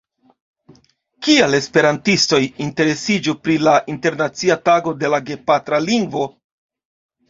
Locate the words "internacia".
3.97-4.61